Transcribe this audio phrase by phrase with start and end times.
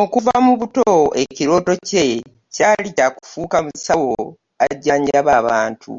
[0.00, 0.88] Okuva mubuto
[1.22, 2.04] ekiroto kye
[2.54, 4.14] kyali kya kufuuka musawo
[4.66, 5.92] ajanjaba abantu.